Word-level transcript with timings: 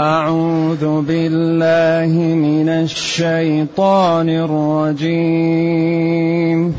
أعوذ 0.00 1.00
بالله 1.00 2.34
من 2.34 2.68
الشيطان 2.68 4.28
الرجيم. 4.28 6.74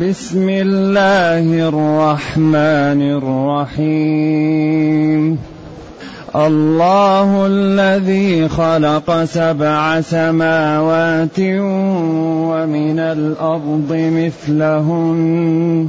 بسم 0.00 0.48
الله 0.48 1.68
الرحمن 1.68 3.18
الرحيم. 3.74 5.38
الله 6.36 7.46
الذي 7.46 8.48
خلق 8.48 9.24
سبع 9.24 10.00
سماوات 10.00 11.40
ومن 12.50 12.98
الأرض 12.98 13.88
مثلهن. 13.90 15.88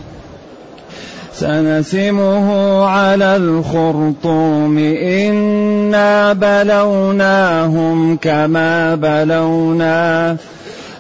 سنسمه 1.33 2.85
على 2.85 3.35
الخرطوم. 3.35 4.77
إنا 5.01 6.33
بلوناهم 6.33 8.17
كما 8.17 8.95
بلونا 8.95 10.37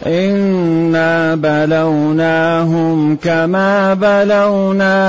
إنا 0.05 1.35
بلوناهم 1.35 3.15
كما 3.15 3.93
بلونا 3.93 4.99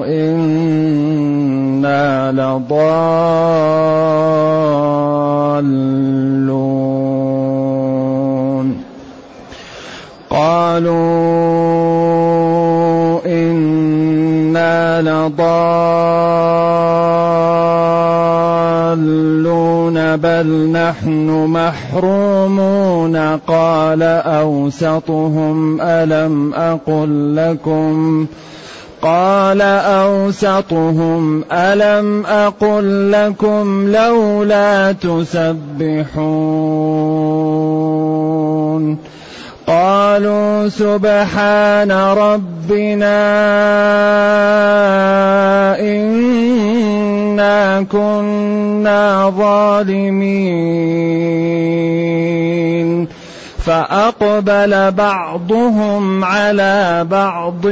إنا 0.05 1.21
لضالون. 2.31 2.87
قالوا 10.29 11.46
إنا 15.27 16.07
لضالون 18.97 20.15
بل 20.15 20.69
نحن 20.71 21.29
محرومون 21.49 23.17
قال 23.47 24.03
أوسطهم 24.03 25.81
ألم 25.81 26.53
أقل 26.53 27.35
لكم 27.35 28.25
قال 29.01 29.61
أوسطهم 29.61 31.43
ألم 31.51 32.25
أقل 32.25 33.11
لكم 33.11 33.95
لولا 33.95 34.91
تسبحون 34.91 36.07
قالوا 39.67 40.69
سبحان 40.69 41.91
ربنا 41.91 43.17
كنا 47.91 49.33
ظالمين. 49.37 50.97
فأقبل 53.65 54.91
بعضهم 54.91 56.23
على 56.23 57.05
بعض 57.11 57.67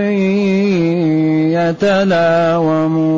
يتلاومون. 1.55 3.15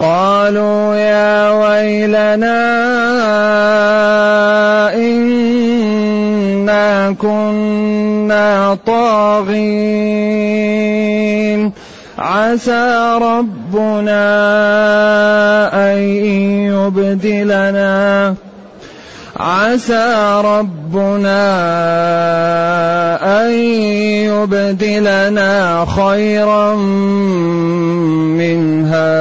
قالوا 0.00 0.94
يا 0.94 1.50
ويلنا 1.50 2.64
إنا 4.94 7.12
كنا 7.12 8.78
طاغين. 8.86 9.54
عسى 12.24 13.18
ربنا 13.22 14.24
أن 15.92 15.98
يبدلنا. 16.72 18.34
عسى 19.36 20.40
ربنا 20.44 21.44
أن 23.44 23.52
يبدلنا 24.32 25.84
خيرا 25.84 26.76
منها. 28.36 29.20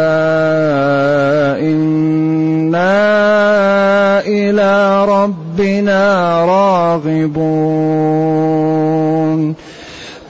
إنا 1.60 3.00
إلى 4.20 5.06
ربنا 5.06 6.36
راغبون. 6.46 8.73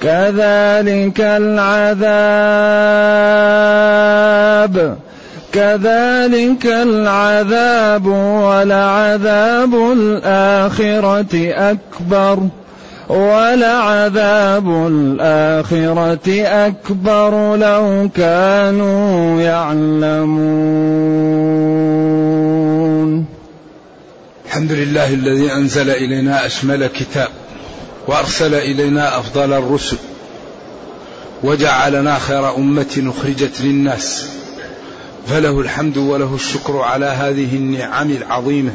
كذلك 0.04 1.20
العذاب. 1.20 2.04
كذلك 5.54 6.66
العذاب 6.66 8.06
ولعذاب 8.06 9.76
الآخرة 9.76 11.54
أكبر. 11.54 12.40
ولعذاب 13.10 14.88
الآخرة 14.88 16.42
أكبر 16.42 17.56
لو 17.56 18.10
كانوا 18.16 19.42
يعلمون. 19.42 20.34
الحمد 24.46 24.72
لله 24.72 25.14
الذي 25.14 25.54
أنزل 25.54 25.90
إلينا 25.90 26.46
أشمل 26.46 26.88
كتاب. 26.88 27.28
وأرسل 28.08 28.56
إلينا 28.56 29.20
أفضل 29.20 29.54
الرسل 29.54 29.98
وجعلنا 31.44 32.20
خير 32.20 32.56
أمة 32.56 33.14
أخرجت 33.18 33.62
للناس 33.62 34.26
فله 35.28 35.60
الحمد 35.60 35.98
وله 35.98 36.36
الشكر 36.36 36.78
على 36.78 37.06
هذه 37.06 37.56
النعم 37.56 38.12
العظيمة 38.12 38.72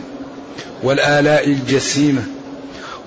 والآلاء 0.83 1.49
الجسيمة 1.49 2.23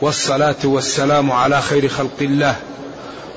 والصلاة 0.02 0.56
والسلام 0.64 1.32
على 1.32 1.62
خير 1.62 1.88
خلق 1.88 2.18
الله 2.22 2.56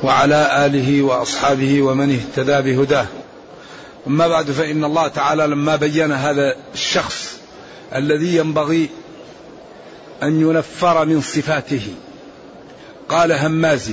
وعلى 0.03 0.67
آله 0.67 1.03
وأصحابه 1.03 1.83
ومن 1.83 2.21
اهتدى 2.21 2.73
بهداه. 2.73 3.07
أما 4.07 4.29
بعد 4.29 4.51
فإن 4.51 4.85
الله 4.85 5.09
تعالى 5.09 5.47
لما 5.47 5.77
بين 5.77 6.13
هذا 6.13 6.55
الشخص 6.75 7.37
الذي 7.95 8.37
ينبغي 8.37 8.89
أن 10.23 10.41
ينفر 10.41 11.05
من 11.05 11.21
صفاته 11.21 11.83
قال 13.09 13.33
هماز 13.33 13.93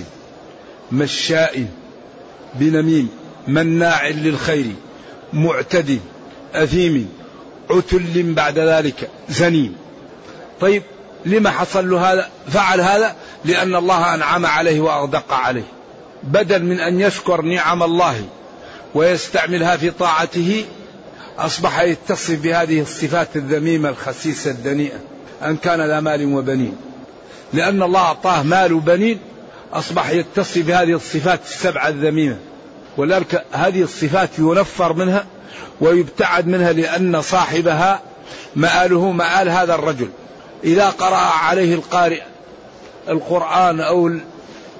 مشاء 0.91 1.65
بنميم 2.53 3.09
مناع 3.47 4.07
للخير 4.07 4.65
معتد 5.33 5.99
أثيم 6.53 7.09
عتل 7.69 8.33
بعد 8.33 8.59
ذلك 8.59 9.09
زنيم. 9.29 9.75
طيب 10.61 10.83
لما 11.25 11.49
حصل 11.49 11.89
له 11.89 12.11
هذا 12.13 12.29
فعل 12.47 12.81
هذا؟ 12.81 13.15
لأن 13.45 13.75
الله 13.75 14.13
أنعم 14.13 14.45
عليه 14.45 14.79
وأغدق 14.79 15.33
عليه. 15.33 15.63
بدل 16.23 16.63
من 16.63 16.79
أن 16.79 16.99
يشكر 16.99 17.41
نعم 17.41 17.83
الله 17.83 18.25
ويستعملها 18.95 19.77
في 19.77 19.91
طاعته 19.91 20.65
أصبح 21.37 21.81
يتصف 21.81 22.39
بهذه 22.39 22.81
الصفات 22.81 23.35
الذميمة 23.35 23.89
الخسيسة 23.89 24.51
الدنيئة 24.51 24.99
أن 25.43 25.57
كان 25.57 25.81
ذا 25.81 25.99
مال 25.99 26.33
وبنين. 26.33 26.75
لأن 27.53 27.83
الله 27.83 27.99
أعطاه 27.99 28.43
مال 28.43 28.73
وبنين 28.73 29.19
أصبح 29.73 30.09
يتصف 30.09 30.57
بهذه 30.57 30.93
الصفات 30.93 31.39
السبعة 31.45 31.87
الذميمة. 31.87 32.37
ولذلك 32.97 33.45
هذه 33.51 33.81
الصفات 33.81 34.29
ينفر 34.39 34.93
منها 34.93 35.25
ويبتعد 35.81 36.47
منها 36.47 36.71
لأن 36.71 37.21
صاحبها 37.21 38.01
مآله 38.55 39.11
مآل 39.11 39.49
هذا 39.49 39.75
الرجل. 39.75 40.09
إذا 40.63 40.89
قرأ 40.89 41.15
عليه 41.15 41.75
القارئ 41.75 42.21
القرآن 43.09 43.79
أو 43.79 44.11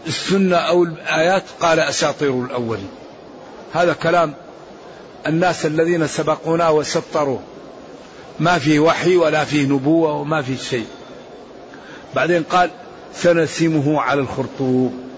السنة 0.07 0.56
أو 0.56 0.83
الآيات 0.83 1.44
قال 1.59 1.79
أساطير 1.79 2.44
الأولين. 2.45 2.89
هذا 3.73 3.94
كلام 3.94 4.33
الناس 5.27 5.65
الذين 5.65 6.07
سبقونا 6.07 6.69
وسطروا 6.69 7.39
ما 8.39 8.59
فيه 8.59 8.79
وحي 8.79 9.15
ولا 9.15 9.45
فيه 9.45 9.65
نبوة 9.65 10.13
وما 10.13 10.41
فيه 10.41 10.57
شيء. 10.57 10.88
بعدين 12.16 12.44
قال 12.44 12.69
سنسمه 13.13 14.02
على 14.02 14.22
الخرطوم. 14.22 15.12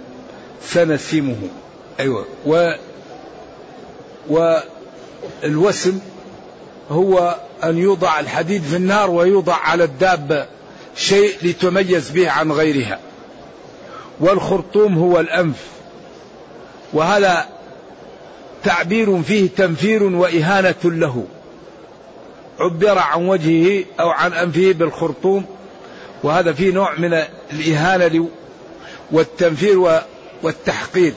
سنسمه 0.63 1.38
أيوة. 2.00 2.25
و 2.45 2.72
والوسم 4.30 6.00
هو 6.92 7.36
أن 7.63 7.78
يوضع 7.78 8.19
الحديد 8.19 8.63
في 8.63 8.75
النار 8.75 9.10
ويوضع 9.10 9.56
على 9.56 9.84
الدابة 9.84 10.45
شيء 10.95 11.36
لتميز 11.44 12.10
به 12.10 12.30
عن 12.30 12.51
غيرها. 12.51 13.00
والخرطوم 14.19 14.98
هو 14.98 15.19
الأنف. 15.19 15.63
وهذا 16.94 17.46
تعبير 18.63 19.22
فيه 19.22 19.50
تنفير 19.57 20.04
وإهانة 20.04 20.75
له. 20.84 21.25
عبر 22.60 23.00
عن 23.00 23.25
وجهه 23.25 23.84
أو 24.00 24.10
عن 24.10 24.34
أنفه 24.34 24.72
بالخرطوم 24.72 25.46
وهذا 26.24 26.54
فيه 26.54 26.74
نوع 26.74 26.96
من 26.98 27.24
الإهانة 27.54 28.28
والتنفير 29.12 30.02
والتحقير. 30.44 31.14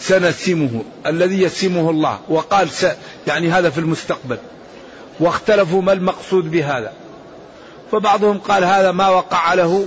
سنسمه 0.00 0.82
الذي 1.06 1.42
يسمه 1.42 1.90
الله. 1.90 2.18
وقال 2.28 2.70
س 2.70 2.86
يعني 3.26 3.50
هذا 3.50 3.70
في 3.70 3.78
المستقبل. 3.78 4.38
واختلفوا 5.20 5.82
ما 5.82 5.92
المقصود 5.92 6.50
بهذا. 6.50 6.92
فبعضهم 7.92 8.38
قال 8.38 8.64
هذا 8.64 8.92
ما 8.92 9.08
وقع 9.08 9.54
له 9.54 9.86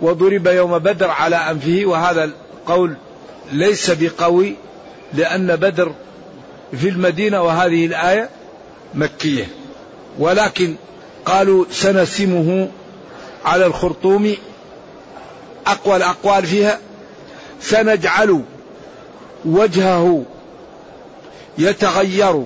وضرب 0.00 0.46
يوم 0.46 0.78
بدر 0.78 1.10
على 1.10 1.36
أنفه. 1.36 1.82
وهذا 1.84 2.24
القول 2.24 2.96
ليس 3.52 3.90
بقوي 3.90 4.54
لأن 5.14 5.56
بدر 5.56 5.92
في 6.80 6.88
المدينة 6.88 7.42
وهذه 7.42 7.86
الآية 7.86 8.28
مكية. 8.94 9.48
ولكن 10.18 10.76
قالوا 11.24 11.64
سنسمه 11.70 12.68
على 13.44 13.66
الخرطوم 13.66 14.34
أقوى 15.66 15.96
الأقوال 15.96 16.46
فيها 16.46 16.78
سنجعل 17.60 18.42
وجهه 19.44 20.24
يتغير 21.58 22.44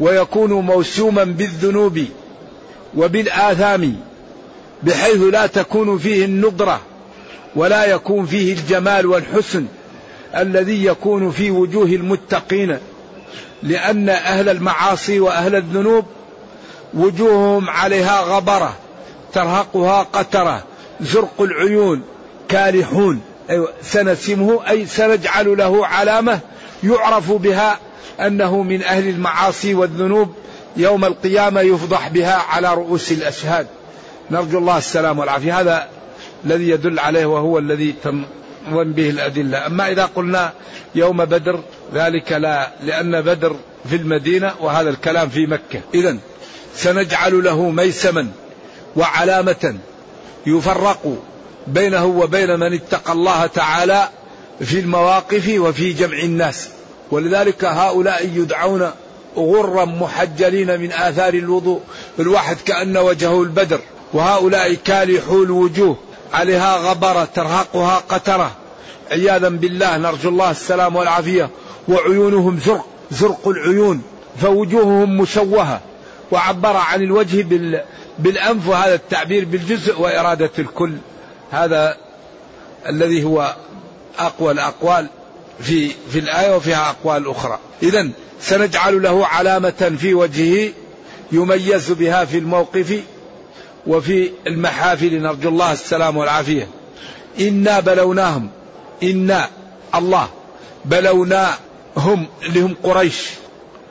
ويكون 0.00 0.52
موسوما 0.52 1.24
بالذنوب 1.24 2.04
وبالآثام 2.96 3.96
بحيث 4.82 5.22
لا 5.22 5.46
تكون 5.46 5.98
فيه 5.98 6.24
النضرة 6.24 6.80
ولا 7.56 7.84
يكون 7.84 8.26
فيه 8.26 8.52
الجمال 8.52 9.06
والحسن 9.06 9.66
الذي 10.36 10.84
يكون 10.84 11.30
في 11.30 11.50
وجوه 11.50 11.86
المتقين 11.86 12.78
لأن 13.62 14.08
أهل 14.08 14.48
المعاصي 14.48 15.20
وأهل 15.20 15.56
الذنوب 15.56 16.04
وجوههم 16.94 17.70
عليها 17.70 18.20
غبرة. 18.20 18.76
ترهقها 19.36 20.02
قترة 20.02 20.64
زرق 21.00 21.40
العيون 21.40 22.02
كالحون. 22.48 23.20
أيوة 23.50 23.72
سنسمه 23.82 24.70
أي 24.70 24.86
سنجعل 24.86 25.56
له 25.56 25.86
علامة 25.86 26.40
يعرف 26.84 27.32
بها 27.32 27.78
أنه 28.20 28.62
من 28.62 28.82
أهل 28.82 29.08
المعاصي 29.08 29.74
والذنوب 29.74 30.34
يوم 30.76 31.04
القيامة 31.04 31.60
يفضح 31.60 32.08
بها 32.08 32.34
على 32.34 32.74
رؤوس 32.74 33.12
الأشهاد. 33.12 33.66
نرجو 34.30 34.58
الله 34.58 34.78
السلام 34.78 35.18
والعافية. 35.18 35.60
هذا 35.60 35.88
الذي 36.44 36.68
يدل 36.68 36.98
عليه 36.98 37.26
وهو 37.26 37.58
الذي 37.58 37.94
تنظم 38.04 38.92
به 38.92 39.10
الأدلة. 39.10 39.66
أما 39.66 39.90
إذا 39.90 40.04
قلنا 40.04 40.52
يوم 40.94 41.24
بدر 41.24 41.60
ذلك 41.94 42.32
لا 42.32 42.70
لأن 42.82 43.20
بدر 43.20 43.56
في 43.88 43.96
المدينة 43.96 44.52
وهذا 44.60 44.90
الكلام 44.90 45.28
في 45.28 45.46
مكة. 45.46 45.80
إذا 45.94 46.16
سنجعل 46.74 47.44
له 47.44 47.70
ميسما. 47.70 48.28
وعلامة 48.96 49.76
يفرق 50.46 51.16
بينه 51.66 52.04
وبين 52.04 52.60
من 52.60 52.72
اتقى 52.72 53.12
الله 53.12 53.46
تعالى 53.46 54.08
في 54.60 54.80
المواقف 54.80 55.54
وفي 55.58 55.92
جمع 55.92 56.18
الناس. 56.18 56.68
ولذلك 57.10 57.64
هؤلاء 57.64 58.30
يدعون 58.34 58.90
غرا 59.36 59.84
محجلين 59.84 60.80
من 60.80 60.92
آثار 60.92 61.34
الوضوء 61.34 61.80
الواحد 62.18 62.56
كأن 62.66 62.96
وجهه 62.96 63.42
البدر. 63.42 63.80
وهؤلاء 64.12 64.74
كالحوا 64.74 65.44
الوجوه 65.44 65.96
عليها 66.32 66.76
غبرة 66.76 67.28
ترهقها 67.34 68.02
قترة. 68.08 68.50
عياذا 69.10 69.48
بالله 69.48 69.96
نرجو 69.96 70.28
الله 70.28 70.50
السلام 70.50 70.96
والعافية. 70.96 71.50
وعيونهم 71.88 72.58
زرق 72.58 72.86
زرق 73.10 73.48
العيون 73.48 74.02
فوجوههم 74.40 75.16
مشوهة 75.16 75.80
وعبر 76.32 76.76
عن 76.76 77.02
الوجه 77.02 77.42
بالأنف 78.18 78.68
وهذا 78.68 78.94
التعبير 78.94 79.44
بالجزء 79.44 80.00
وإرادة 80.00 80.50
الكل. 80.58 80.92
هذا 81.50 81.96
الذي 82.88 83.24
هو 83.24 83.54
أقوى 84.18 84.52
الأقوال 84.52 85.08
في 85.60 85.90
في 86.10 86.18
الآية 86.18 86.56
وفيها 86.56 86.90
أقوال 86.90 87.30
أخرى. 87.30 87.58
إذا 87.82 88.08
سنجعل 88.40 89.02
له 89.02 89.26
علامة 89.26 89.96
في 89.98 90.14
وجهه 90.14 90.72
يميز 91.32 91.92
بها 91.92 92.24
في 92.24 92.38
الموقف 92.38 93.00
وفي 93.86 94.30
المحافل. 94.46 95.22
نرجو 95.22 95.48
الله 95.48 95.72
السلام 95.72 96.16
والعافية. 96.16 96.68
إنا 97.40 97.80
بلوناهم. 97.80 98.50
إنا 99.02 99.48
الله 99.94 100.28
بلوناهم 100.84 102.26
اللي 102.42 102.60
هم 102.60 102.76
قريش. 102.82 103.30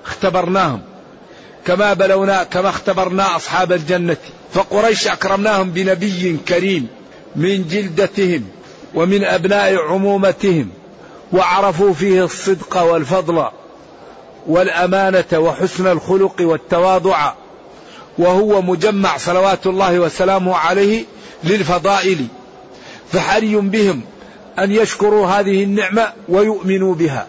اختبرناهم. 0.06 0.82
كما 1.66 1.94
بلونا 1.94 2.44
كما 2.44 2.70
اختبرنا 2.70 3.36
أصحاب 3.36 3.72
الجنة 3.72 4.18
فقريش 4.54 5.08
أكرمناهم 5.08 5.72
بنبي 5.72 6.38
كريم 6.48 6.88
من 7.36 7.68
جلدتهم 7.68 8.44
ومن 8.96 9.24
أبناء 9.24 9.78
عمومتهم 9.78 10.70
وعرفوا 11.34 11.94
فيه 11.94 12.24
الصدق 12.24 12.82
والفضل 12.82 13.46
والأمانة 14.48 15.26
وحسن 15.34 15.88
الخلق 15.88 16.36
والتواضع 16.42 17.34
وهو 18.18 18.62
مجمع 18.62 19.18
صلوات 19.18 19.68
الله 19.68 20.00
وسلامه 20.00 20.56
عليه 20.56 21.06
للفضائل 21.44 22.28
فحري 23.12 23.56
بهم 23.56 24.02
أن 24.60 24.72
يشكروا 24.72 25.28
هذه 25.28 25.64
النعمة 25.64 26.14
ويؤمنوا 26.30 26.96
بها. 26.96 27.28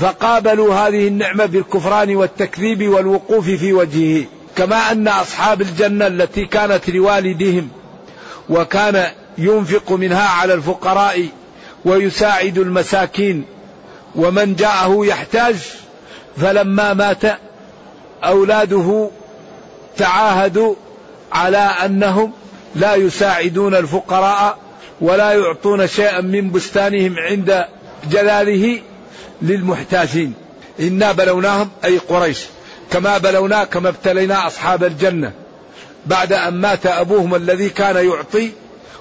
فقابلوا 0.00 0.74
هذه 0.74 1.08
النعمة 1.08 1.46
بالكفران 1.46 2.16
والتكذيب 2.16 2.88
والوقوف 2.88 3.44
في 3.50 3.72
وجهه 3.72 4.24
كما 4.56 4.92
أن 4.92 5.08
أصحاب 5.08 5.60
الجنة 5.60 6.06
التي 6.06 6.44
كانت 6.44 6.90
لوالدهم 6.90 7.68
وكان 8.48 9.06
ينفق 9.38 9.92
منها 9.92 10.28
على 10.28 10.54
الفقراء 10.54 11.26
ويساعد 11.84 12.58
المساكين 12.58 13.44
ومن 14.14 14.54
جاءه 14.54 15.06
يحتاج 15.06 15.56
فلما 16.36 16.94
مات 16.94 17.22
أولاده 18.24 19.10
تعاهدوا 19.96 20.74
على 21.32 21.58
أنهم 21.58 22.32
لا 22.74 22.94
يساعدون 22.94 23.74
الفقراء 23.74 24.58
ولا 25.00 25.32
يعطون 25.32 25.86
شيئا 25.86 26.20
من 26.20 26.50
بستانهم 26.50 27.14
عند 27.18 27.64
جلاله 28.10 28.80
للمحتاجين. 29.42 30.34
إنا 30.80 31.12
بلوناهم 31.12 31.70
أي 31.84 31.98
قريش. 31.98 32.38
كما 32.92 33.18
بلونا 33.18 33.64
كما 33.64 33.88
ابتلينا 33.88 34.46
أصحاب 34.46 34.84
الجنة. 34.84 35.32
بعد 36.06 36.32
أن 36.32 36.54
مات 36.54 36.86
أبوهم 36.86 37.34
الذي 37.34 37.70
كان 37.70 37.96
يعطي 38.06 38.50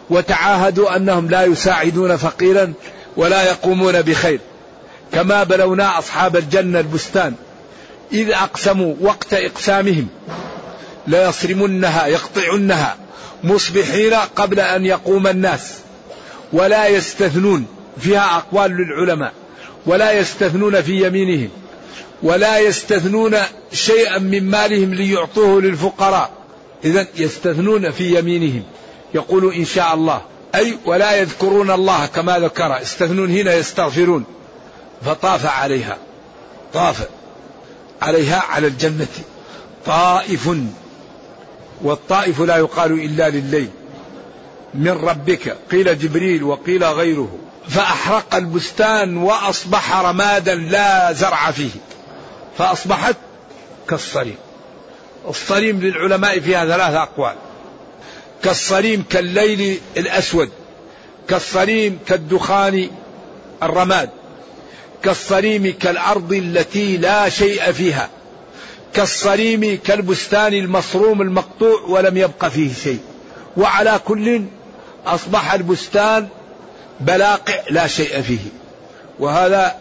وتعاهدوا 0.10 0.96
أنهم 0.96 1.30
لا 1.30 1.44
يساعدون 1.44 2.18
فقيرا 2.18 2.74
ولا 3.18 3.44
يقومون 3.44 4.02
بخير. 4.02 4.40
كما 5.14 5.44
بلونا 5.44 6.00
أصحاب 6.00 6.38
الجنة 6.38 6.80
البستان. 6.80 7.34
إذ 8.12 8.32
أقسموا 8.32 8.96
وقت 9.02 9.34
إقسامهم. 9.34 10.08
ليصرمنها 11.08 12.08
يقطعنها 12.08 12.96
مصبحين 13.44 14.14
قبل 14.14 14.60
أن 14.60 14.86
يقوم 14.86 15.28
الناس. 15.28 15.74
ولا 16.54 16.88
يستثنون 16.88 17.66
فيها 18.00 18.38
أقوال 18.38 18.72
للعلماء. 18.72 19.34
ولا 19.88 20.12
يستثنون 20.12 20.82
في 20.82 21.08
يمينهم 21.08 21.50
ولا 22.24 22.60
يستثنون 22.60 23.38
شيئا 23.74 24.20
من 24.20 24.44
مالهم 24.44 24.94
ليعطوه 24.94 25.62
للفقراء. 25.62 26.32
إذا 26.86 27.08
يستثنون 27.16 27.92
في 27.92 28.20
يمينهم. 28.20 28.64
يقول 29.14 29.54
إن 29.54 29.66
شاء 29.66 29.94
الله. 29.94 30.22
أي 30.56 30.78
ولا 30.86 31.16
يذكرون 31.16 31.72
الله 31.72 32.06
كما 32.06 32.40
ذكر. 32.40 32.80
يستثنون 32.82 33.32
هنا 33.32 33.54
يستغفرون. 33.54 34.24
فطاف 35.06 35.46
عليها. 35.46 35.98
طاف 36.74 37.08
عليها 38.02 38.44
على 38.50 38.68
الجنة. 38.68 39.08
طائف. 39.86 40.50
والطائف 41.82 42.42
لا 42.42 42.58
يقال 42.58 42.92
إلا 42.92 43.30
لليل. 43.30 43.70
من 44.74 44.92
ربك. 44.92 45.58
قيل 45.72 46.00
جبريل 46.00 46.44
وقيل 46.44 46.84
غيره. 46.84 47.38
فأحرق 47.70 48.36
البستان 48.36 49.18
وأصبح 49.18 49.96
رمادا 50.00 50.56
لا 50.56 51.14
زرع 51.14 51.52
فيه. 51.52 51.70
فأصبحت 52.58 53.16
كالصريم 53.90 54.36
الصريم 55.28 55.80
للعلماء 55.82 56.40
فيها 56.40 56.66
ثلاث 56.66 56.94
أقوال. 56.94 57.36
كالصريم 58.44 59.04
كالليل 59.10 59.80
الأسود. 59.98 60.50
كالصريم 61.30 62.00
كالدخان 62.08 62.90
الرماد. 63.64 64.10
كالصريم 65.04 65.76
كالأرض 65.80 66.34
التي 66.34 66.98
لا 66.98 67.30
شيء 67.30 67.72
فيها. 67.72 68.10
كالصريم 68.94 69.80
كالبستان 69.86 70.54
المصروم 70.54 71.22
المقطوع 71.22 71.82
ولم 71.82 72.18
يبق 72.18 72.46
فيه 72.48 72.74
شيء. 72.74 73.00
وعلى 73.58 74.00
كل 74.06 74.44
أصبح 75.06 75.54
البستان 75.54 76.28
بلاقع 77.00 77.60
لا 77.70 77.88
شيء 77.88 78.22
فيه. 78.22 78.40
وهذا 79.20 79.76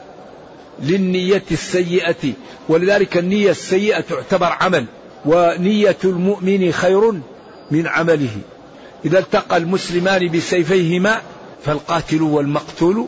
للنية 0.83 1.45
السيئة. 1.51 2.33
ولذلك 2.69 3.17
النية 3.17 3.51
السيئة 3.51 4.01
تعتبر 4.01 4.47
عمل. 4.61 4.87
ونية 5.25 5.97
المؤمن 6.05 6.73
خير 6.73 7.13
من 7.71 7.87
عمله. 7.87 8.37
إذا 9.05 9.19
التقى 9.19 9.57
المسلمان 9.57 10.29
بسيفيهما 10.29 11.21
فالقاتل 11.65 12.23
والمقتول 12.23 13.07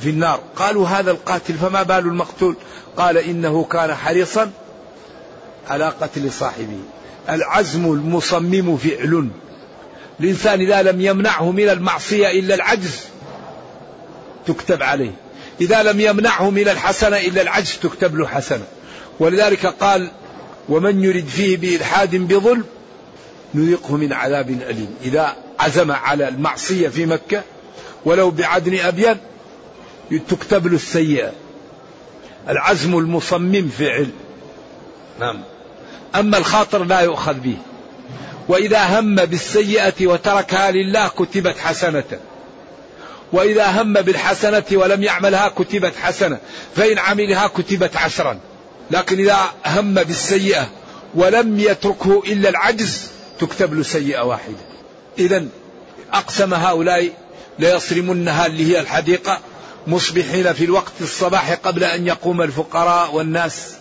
في 0.00 0.10
النار. 0.10 0.40
قالوا 0.56 0.88
هذا 0.88 1.10
القاتل 1.10 1.54
فما 1.54 1.82
بال 1.82 1.98
المقتول؟ 1.98 2.56
قال 2.96 3.16
إنه 3.16 3.64
كان 3.64 3.94
حريصا 3.94 4.50
على 5.68 5.88
قتل 6.00 6.32
صاحبه. 6.32 6.78
العزم 7.28 7.92
المصمم 7.92 8.76
فعل. 8.76 9.28
الإنسان 10.20 10.60
إذا 10.60 10.82
لم 10.82 11.00
يمنعه 11.00 11.50
من 11.50 11.68
المعصية 11.68 12.30
إلا 12.30 12.54
العجز 12.54 13.00
تكتب 14.46 14.82
عليه. 14.82 15.10
إذا 15.60 15.82
لم 15.82 16.00
يمنعه 16.00 16.50
من 16.50 16.68
الحسنة 16.68 17.16
إلا 17.16 17.42
العجز 17.42 17.78
تكتب 17.82 18.16
له 18.16 18.26
حسنة. 18.26 18.64
ولذلك 19.20 19.66
قال 19.66 20.10
ومن 20.68 21.04
يرد 21.04 21.26
فيه 21.26 21.56
بإلحاد 21.56 22.16
بظلم 22.16 22.64
نذقه 23.54 23.96
من 23.96 24.12
عذاب 24.12 24.50
أليم. 24.50 24.94
إذا 25.02 25.36
عزم 25.60 25.92
على 25.92 26.28
المعصية 26.28 26.88
في 26.88 27.06
مكة 27.06 27.42
ولو 28.04 28.30
بعدن 28.30 28.78
أبين 28.78 29.16
تكتب 30.28 30.66
له 30.66 30.74
السيئة. 30.74 31.32
العزم 32.48 32.98
المصمم 32.98 33.68
فعل. 33.78 34.08
نعم. 35.20 35.40
أما 36.14 36.38
الخاطر 36.38 36.84
لا 36.84 37.00
يؤخذ 37.00 37.34
به. 37.34 37.56
وإذا 38.48 39.00
هم 39.00 39.14
بالسيئة 39.14 40.06
وتركها 40.06 40.70
لله 40.70 41.08
كتبت 41.08 41.58
حسنة. 41.58 42.04
وإذا 43.32 43.66
هم 43.66 43.92
بالحسنة 43.92 44.64
ولم 44.72 45.02
يعملها 45.02 45.48
كتبت 45.48 45.96
حسنة. 45.96 46.38
فإن 46.76 46.98
عملها 46.98 47.46
كتبت 47.46 47.96
عشرا. 47.96 48.38
لكن 48.90 49.18
إذا 49.18 49.38
هم 49.66 49.94
بالسيئة 49.94 50.68
ولم 51.14 51.60
يتركه 51.60 52.22
إلا 52.26 52.48
العجز 52.48 53.06
تكتب 53.40 53.74
له 53.74 53.82
سيئة 53.82 54.20
واحدة. 54.20 54.56
إذا 55.18 55.44
أقسم 56.12 56.54
هؤلاء 56.54 57.10
ليصرمنها 57.58 58.46
اللي 58.46 58.72
هي 58.72 58.80
الحديقة 58.80 59.40
مصبحين 59.86 60.52
في 60.52 60.64
الوقت 60.64 60.92
الصباح 61.00 61.52
قبل 61.52 61.84
أن 61.84 62.06
يقوم 62.06 62.42
الفقراء 62.42 63.14
والناس. 63.14 63.72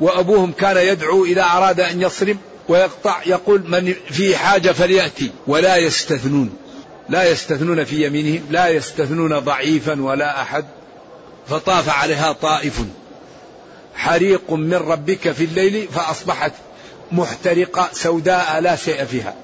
وأبوهم 0.00 0.52
كان 0.52 0.76
يدعو 0.76 1.24
إذا 1.24 1.42
أراد 1.42 1.80
أن 1.80 2.02
يصرم 2.02 2.38
ويقطع 2.68 3.22
يقول 3.26 3.70
من 3.70 3.94
في 4.10 4.36
حاجة 4.36 4.72
فليأتي 4.72 5.30
ولا 5.46 5.76
يستثنون. 5.76 6.50
لا 7.08 7.30
يستثنون 7.30 7.84
في 7.84 8.06
يمينهم 8.06 8.46
لا 8.50 8.68
يستثنون 8.68 9.38
ضعيفا 9.38 10.02
ولا 10.02 10.42
أحد. 10.42 10.64
فطاف 11.48 11.88
عليها 11.88 12.32
طائف. 12.32 12.74
حريق 13.94 14.50
من 14.50 14.74
ربك 14.74 15.32
في 15.32 15.44
الليل 15.44 15.88
فأصبحت 15.94 16.52
محترقة 17.12 17.90
سوداء 17.92 18.60
لا 18.60 18.76
شيء 18.76 19.04
فيها. 19.04 19.34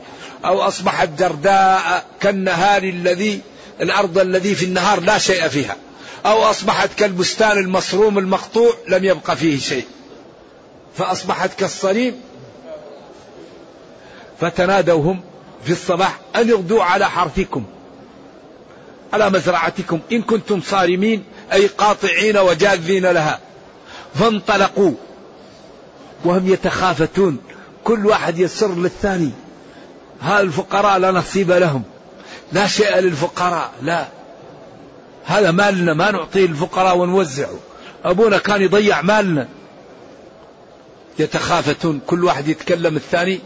أو 0.45 0.61
أصبحت 0.61 1.09
جرداء 1.19 2.07
كالنهار 2.21 2.83
الذي 2.83 3.41
الأرض 3.81 4.19
الذي 4.19 4.55
في 4.55 4.65
النهار 4.65 5.01
لا 5.01 5.19
شيء 5.19 5.49
فيها. 5.49 5.77
أو 6.27 6.43
أصبحت 6.43 6.91
كالبستان 6.99 7.59
المصروم 7.59 8.19
المقطوع 8.19 8.75
لم 8.89 9.05
يبق 9.05 9.35
فيه 9.35 9.59
شيء. 9.59 9.85
فأصبحت 10.97 11.59
كالصريم 11.59 12.21
فتنادوا 14.41 15.03
هم 15.03 15.21
في 15.65 15.73
الصباح 15.73 16.19
أن 16.37 16.51
اغدوا 16.51 16.85
على 16.85 17.11
حرثكم 17.11 17.65
على 19.13 19.31
مزرعتكم 19.31 20.01
إن 20.13 20.23
كنتم 20.23 20.61
صارمين 20.61 21.25
أي 21.53 21.67
قاطعين 21.67 22.39
وجاذين 22.39 23.07
لها. 23.07 23.39
فانطلقوا 24.15 24.93
وهم 26.25 26.49
يتخافتون 26.49 27.39
كل 27.85 28.07
واحد 28.07 28.39
يسر 28.39 28.75
للثاني 28.75 29.31
هذا 30.21 30.41
الفقراء 30.41 30.99
لا 30.99 31.11
نصيب 31.11 31.51
لهم؟ 31.51 31.83
لا 32.53 32.67
شيء 32.67 32.99
للفقراء 32.99 33.73
لا. 33.83 34.07
هذا 35.25 35.51
مالنا 35.51 35.95
ما 35.95 36.11
نعطيه 36.11 36.47
للفقراء 36.47 36.97
ونوزعه 36.97 37.59
أبونا 38.05 38.39
كان 38.39 38.63
يضيع 38.63 39.03
مالنا. 39.03 39.49
يتخافتون 41.19 42.01
كل 42.07 42.25
واحد 42.25 42.49
يتكلم 42.49 42.97
الثاني 42.97 43.41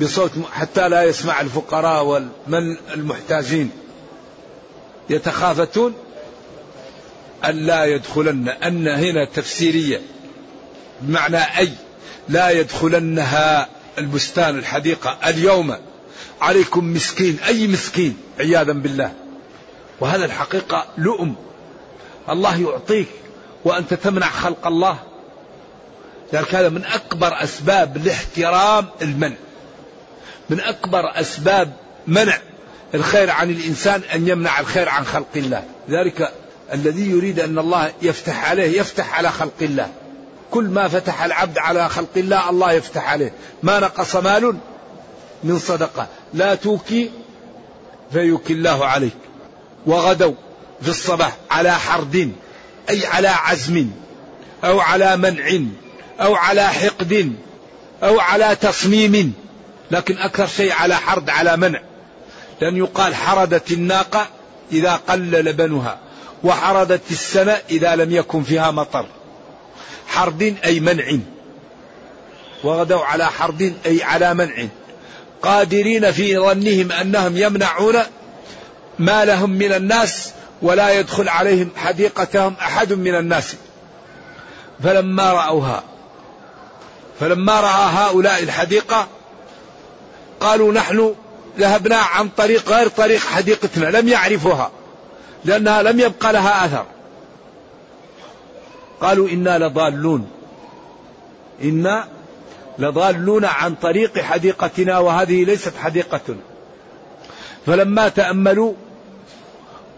بصوت 0.00 0.30
حتى 0.52 0.88
لا 0.88 1.02
يسمع 1.02 1.40
الفقراء 1.40 2.04
والمن 2.04 2.76
المحتاجين. 2.94 3.70
يتخافتون 5.10 5.94
لا 7.44 7.84
يدخلن 7.84 8.48
أن 8.48 8.88
هنا 8.88 9.24
تفسيرية. 9.24 10.00
بمعنى 11.00 11.58
أي؟ 11.58 11.72
لا 12.28 12.50
يدخلنها 12.50 13.68
البستان 13.98 14.58
الحديقة 14.58 15.18
اليوم. 15.26 15.76
عليكم 16.40 16.92
مسكين 16.92 17.38
أي 17.46 17.66
مسكين؟ 17.66 18.16
عياذا 18.40 18.72
بالله. 18.72 19.12
وهذا 20.00 20.24
الحقيقة 20.24 20.86
لؤم. 20.98 21.34
الله 22.28 22.60
يعطيك 22.60 23.08
وأنت 23.64 23.94
تمنع 23.94 24.30
خلق 24.30 24.66
الله. 24.66 24.98
ذلك 26.34 26.54
هذا 26.54 26.68
من 26.68 26.84
أكبر 26.84 27.42
أسباب 27.42 27.96
الاحترام 27.96 28.86
المنع 29.02 29.36
من 30.50 30.60
أكبر 30.60 31.20
أسباب 31.20 31.72
منع 32.06 32.38
الخير 32.94 33.30
عن 33.30 33.50
الإنسان 33.50 34.02
أن 34.14 34.28
يمنع 34.28 34.60
الخير 34.60 34.88
عن 34.88 35.04
خلق 35.04 35.28
الله. 35.36 35.64
ذلك 35.90 36.32
الذي 36.72 37.10
يريد 37.10 37.40
أن 37.40 37.58
الله 37.58 37.92
يفتح 38.02 38.50
عليه 38.50 38.80
يفتح 38.80 39.18
على 39.18 39.32
خلق 39.32 39.54
الله. 39.62 39.88
كل 40.50 40.64
ما 40.64 40.88
فتح 40.88 41.22
العبد 41.22 41.58
على 41.58 41.88
خلق 41.88 42.08
الله 42.16 42.50
الله 42.50 42.72
يفتح 42.72 43.08
عليه. 43.08 43.32
ما 43.62 43.80
نقص 43.80 44.16
مال 44.16 44.56
من 45.44 45.58
صدقة. 45.58 46.06
لا 46.34 46.54
توكي 46.54 47.10
فيوكي 48.12 48.52
الله 48.52 48.86
عليك. 48.86 49.16
وغدوا 49.86 50.34
في 50.82 50.88
الصباح 50.88 51.36
على 51.50 51.72
حرد 51.72 52.32
أي 52.90 53.06
على 53.06 53.28
عزم 53.28 53.90
أو 54.64 54.80
على 54.80 55.16
منع 55.16 55.60
أو 56.20 56.34
على 56.34 56.68
حقد 56.68 57.32
أو 58.02 58.20
على 58.20 58.56
تصميم. 58.60 59.34
لكن 59.90 60.18
أكثر 60.18 60.46
شيء 60.46 60.72
على 60.72 60.96
حرد 60.96 61.30
على 61.30 61.56
منع 61.56 61.80
لأن 62.60 62.76
يقال 62.76 63.14
حردت 63.14 63.72
الناقة 63.72 64.26
إذا 64.72 65.00
قل 65.08 65.30
لبنها 65.30 65.98
وحردت 66.44 67.10
السنة 67.10 67.56
إذا 67.70 67.96
لم 67.96 68.12
يكن 68.12 68.42
فيها 68.42 68.70
مطر. 68.70 69.06
حرد 70.06 70.56
أي 70.64 70.80
منع. 70.80 71.04
وغدوا 72.64 73.04
على 73.04 73.26
حرد 73.26 73.74
أي 73.86 74.02
على 74.02 74.34
منع. 74.34 74.66
قادرين 75.42 76.12
في 76.12 76.38
ظنهم 76.38 76.92
أنهم 76.92 77.36
يمنعون 77.36 77.96
ما 78.98 79.24
لهم 79.24 79.50
من 79.50 79.72
الناس 79.72 80.30
ولا 80.62 81.00
يدخل 81.00 81.28
عليهم 81.28 81.70
حديقتهم 81.76 82.54
أحد 82.60 82.92
من 82.92 83.14
الناس. 83.14 83.54
فلما 84.84 85.32
رأوها 85.32 85.82
فلما 87.20 87.60
رأى 87.60 87.90
هؤلاء 87.92 88.42
الحديقة 88.42 89.08
قالوا 90.40 90.72
نحن 90.72 91.14
ذهبنا 91.58 91.96
عن 91.96 92.28
طريق 92.28 92.68
غير 92.68 92.88
طريق 92.88 93.20
حديقتنا 93.20 93.86
لم 94.00 94.08
يعرفوها 94.08 94.70
لأنها 95.44 95.82
لم 95.82 96.00
يبقى 96.00 96.32
لها 96.32 96.64
أثر. 96.64 96.86
قالوا 99.00 99.28
إنا 99.28 99.58
لضالون. 99.58 100.30
إنا 101.62 102.08
لضالون 102.78 103.44
عن 103.44 103.74
طريق 103.74 104.18
حديقتنا 104.18 104.98
وهذه 104.98 105.44
ليست 105.44 105.72
حديقتنا 105.76 106.40
فلما 107.66 108.08
تأملوا 108.08 108.72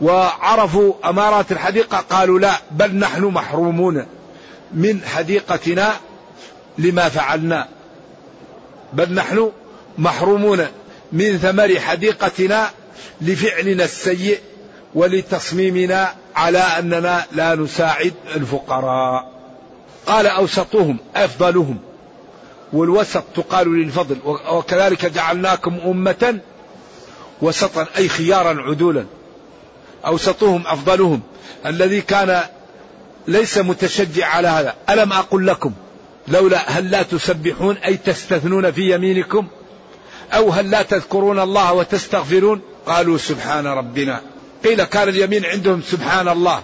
وعرفوا 0.00 0.94
أمارات 1.04 1.52
الحديقة 1.52 1.96
قالوا 1.96 2.38
لا 2.38 2.52
بل 2.70 2.96
نحن 2.96 3.24
محرومون 3.24 4.06
من 4.72 5.00
حديقتنا 5.04 5.92
لما 6.78 7.08
فعلنا. 7.08 7.68
بل 8.92 9.14
نحن 9.14 9.50
محرومون 9.98 10.66
من 11.12 11.38
ثمر 11.38 11.80
حديقتنا 11.80 12.70
لفعلنا 13.20 13.84
السيء 13.84 14.38
ولتصميمنا 14.94 16.14
على 16.36 16.58
أننا 16.58 17.26
لا 17.32 17.54
نساعد 17.54 18.12
الفقراء. 18.36 19.32
قال 20.06 20.26
أوسطهم 20.26 20.96
أفضلهم. 21.16 21.78
والوسط 22.72 23.24
تقال 23.34 23.78
للفضل 23.78 24.16
وكذلك 24.52 25.06
جعلناكم 25.06 25.78
أمة 25.84 26.38
وسطا 27.42 27.86
أي 27.96 28.08
خيارا 28.08 28.62
عدولا. 28.62 29.04
أوسطهم 30.06 30.66
أفضلهم. 30.66 31.20
الذي 31.66 32.00
كان 32.00 32.40
ليس 33.28 33.58
متشجع 33.58 34.26
على 34.26 34.48
هذا. 34.48 34.74
ألم 34.90 35.12
أقل 35.12 35.46
لكم؟ 35.46 35.72
لولا 36.28 36.70
هل 36.70 36.90
لا 36.90 37.02
تسبحون 37.02 37.76
أي 37.76 37.96
تستثنون 37.96 38.70
في 38.70 38.94
يمينكم؟ 38.94 39.46
أو 40.32 40.50
هل 40.50 40.70
لا 40.70 40.82
تذكرون 40.82 41.40
الله 41.40 41.72
وتستغفرون؟ 41.72 42.60
قالوا 42.86 43.18
سبحان 43.18 43.66
ربنا. 43.66 44.20
قيل 44.64 44.84
كان 44.84 45.08
اليمين 45.08 45.44
عندهم 45.46 45.82
سبحان 45.82 46.28
الله. 46.28 46.62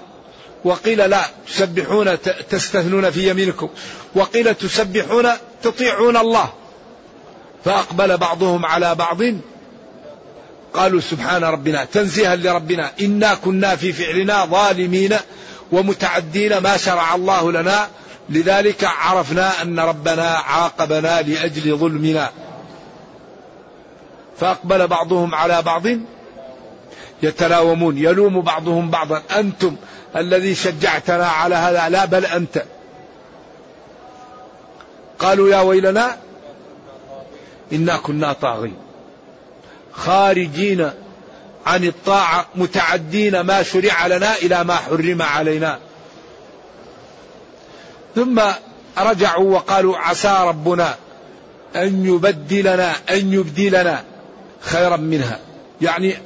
وقيل 0.65 1.11
لا 1.11 1.23
تسبحون 1.47 2.17
تستثنون 2.51 3.11
في 3.11 3.31
يمينكم. 3.31 3.69
وقيل 4.15 4.55
تسبحون 4.55 5.29
تطيعون 5.63 6.17
الله. 6.17 6.53
فأقبل 7.65 8.17
بعضهم 8.17 8.67
على 8.67 8.95
بعض. 8.95 9.23
قالوا 10.75 11.01
سبحان 11.01 11.45
ربنا 11.45 11.85
تنزيها 11.85 12.37
لربنا. 12.37 12.91
إنا 13.01 13.35
كنا 13.35 13.77
في 13.77 13.93
فعلنا 13.93 14.47
ظالمين 14.47 15.17
ومتعدين 15.73 16.59
ما 16.59 16.77
شرع 16.77 17.15
الله 17.15 17.53
لنا. 17.53 17.89
لذلك 18.29 18.85
عرفنا 18.85 19.63
أن 19.63 19.81
ربنا 19.81 20.29
عاقبنا 20.29 21.23
لأجل 21.23 21.77
ظلمنا. 21.77 22.31
فأقبل 24.41 24.87
بعضهم 24.87 25.35
على 25.35 25.63
بعض 25.63 25.87
يتلاومون 27.23 27.99
يلوم 27.99 28.41
بعضهم 28.41 28.91
بعضا. 28.91 29.23
أنتم 29.37 29.77
الذي 30.17 30.55
شجعتنا 30.55 31.27
على 31.27 31.55
هذا 31.55 31.89
لا 31.89 32.05
بل 32.05 32.27
أنت. 32.27 32.63
قالوا 35.19 35.49
يا 35.49 35.61
ويلنا 35.61 36.17
إنا 37.73 37.97
كنا 37.97 38.33
طاغين. 38.33 38.77
خارجين 39.93 40.91
عن 41.67 41.85
الطاعة 41.85 42.47
متعدين 42.55 43.41
ما 43.41 43.63
شرع 43.63 44.07
لنا 44.07 44.35
إلى 44.35 44.65
ما 44.65 44.77
حرم 44.77 45.23
علينا. 45.23 45.79
ثم 48.15 48.41
رجعوا 48.99 49.55
وقالوا 49.55 49.99
عسى 49.99 50.37
ربنا 50.41 50.95
أن 51.77 52.07
يبدلنا 52.07 52.93
أن 53.11 53.33
يبدلنا. 53.33 54.05
خيرا 54.61 54.97
منها. 54.97 55.39
يعني 55.83 56.17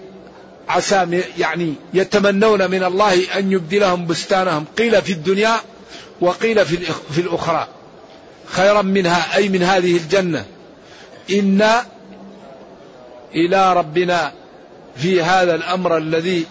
عسى 0.68 1.22
يعني 1.38 1.74
يتمنون 1.94 2.70
من 2.70 2.84
الله 2.84 3.38
أن 3.38 3.52
يبدلهم 3.52 4.06
بستانهم. 4.06 4.64
قيل 4.78 5.02
في 5.02 5.12
الدنيا 5.12 5.56
وقيل 6.20 6.66
في 7.10 7.20
الأخرى. 7.20 7.68
خيرا 8.46 8.82
منها 8.82 9.36
أي 9.36 9.48
من 9.48 9.62
هذه 9.62 9.96
الجنة. 9.96 10.44
إنا 11.30 11.86
إلى 13.34 13.74
ربنا 13.74 14.32
في 14.96 15.22
هذا 15.22 15.54
الأمر 15.54 15.96
الذي 15.96 16.46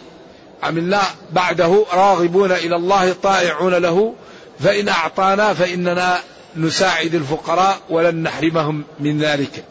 عملناه 0.64 1.08
بعده 1.32 1.86
راغبون 1.94 2.52
إلى 2.52 2.76
الله 2.76 3.14
طائعون 3.14 3.74
له. 3.74 4.14
فإن 4.60 4.90
أعطانا 4.90 5.54
فإننا 5.54 6.20
نساعد 6.56 7.16
الفقراء 7.16 7.78
ولن 7.90 8.24
نحرمهم 8.24 8.84
من 9.00 9.20
ذلك. 9.20 9.64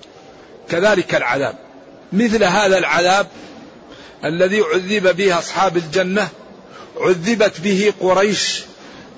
كذلك 0.68 1.14
العذاب. 1.14 1.67
مثل 2.12 2.44
هذا 2.44 2.78
العذاب 2.78 3.26
الذي 4.24 4.60
عذب 4.60 5.16
به 5.16 5.38
أصحاب 5.38 5.76
الجنة 5.76 6.28
عذبت 7.00 7.60
به 7.60 7.92
قريش 8.00 8.62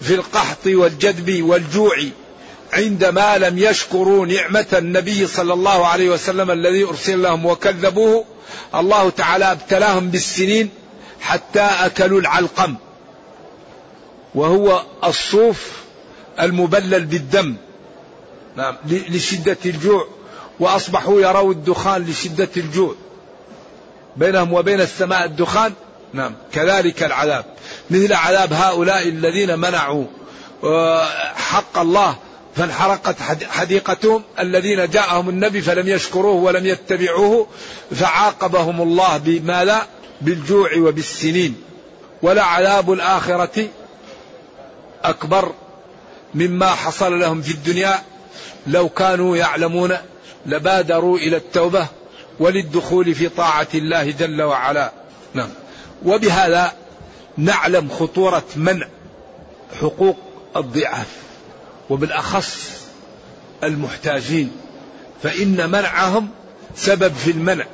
في 0.00 0.14
القحط 0.14 0.66
والجدب 0.66 1.42
والجوع 1.42 1.96
عندما 2.72 3.38
لم 3.38 3.58
يشكروا 3.58 4.26
نعمة 4.26 4.66
النبي 4.72 5.26
صلى 5.26 5.52
الله 5.52 5.86
عليه 5.86 6.10
وسلم 6.10 6.50
الذي 6.50 6.84
أرسل 6.84 7.22
لهم 7.22 7.46
وكذبوه. 7.46 8.24
الله 8.74 9.10
تعالى 9.10 9.52
ابتلاهم 9.52 10.08
بالسنين 10.08 10.70
حتى 11.20 11.60
أكلوا 11.60 12.20
العلقم. 12.20 12.74
وهو 14.34 14.82
الصوف 15.04 15.70
المبلل 16.40 17.04
بالدم 17.04 17.56
نعم 18.56 18.76
لشدة 18.86 19.56
الجوع. 19.66 20.08
وأصبحوا 20.60 21.20
يروا 21.20 21.52
الدخان 21.52 22.04
لشدة 22.04 22.48
الجوع 22.56 22.94
بينهم 24.16 24.52
وبين 24.52 24.80
السماء 24.80 25.24
الدخان. 25.24 25.72
نعم. 26.12 26.34
كذلك 26.52 27.02
العذاب. 27.02 27.44
مثل 27.90 28.12
عذاب 28.12 28.52
هؤلاء 28.52 29.08
الذين 29.08 29.58
منعوا 29.58 30.04
آه، 30.64 31.08
حق 31.34 31.78
الله 31.78 32.16
فانحرقت 32.56 33.16
حديقتهم 33.48 34.22
الذين 34.38 34.90
جاءهم 34.90 35.28
النبي 35.28 35.60
فلم 35.60 35.88
يشكروه 35.88 36.34
ولم 36.34 36.66
يتبعوه 36.66 37.46
فعاقبهم 37.94 38.82
الله 38.82 39.16
بماذا؟ 39.16 39.86
بالجوع 40.20 40.76
وبالسنين. 40.76 41.56
ولعذاب 42.22 42.92
الآخرة 42.92 43.68
أكبر 45.04 45.52
مما 46.34 46.66
حصل 46.66 47.20
لهم 47.20 47.42
في 47.42 47.50
الدنيا 47.50 48.02
لو 48.66 48.88
كانوا 48.88 49.36
يعلمون 49.36 49.96
لبادروا 50.46 51.18
إلى 51.18 51.36
التوبة 51.36 51.86
وللدخول 52.40 53.14
في 53.14 53.28
طاعة 53.28 53.68
الله 53.74 54.10
جل 54.10 54.42
وعلا. 54.42 54.92
نعم. 55.34 55.48
وبهذا 56.04 56.72
نعلم 57.36 57.88
خطورة 57.88 58.44
منع 58.56 58.86
حقوق 59.80 60.16
الضعاف 60.56 61.06
وبالأخص 61.90 62.70
المحتاجين 63.64 64.52
فإن 65.22 65.70
منعهم 65.70 66.28
سبب 66.76 67.12
في 67.14 67.30
المنع 67.30 67.66